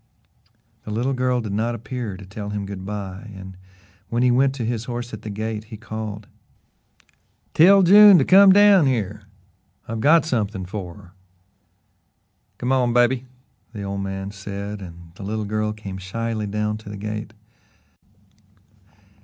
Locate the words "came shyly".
15.71-16.47